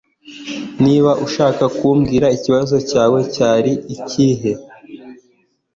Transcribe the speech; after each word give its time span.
Niba 0.83 1.11
udashaka 1.23 1.63
kumbwira 1.77 2.27
ikibazo 2.37 2.75
cyawe 2.89 3.19
cyari 3.35 3.73
ikihe 3.95 4.51